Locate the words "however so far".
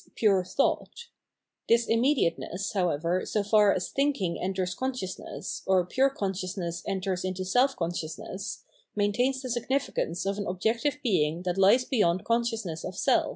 2.73-3.71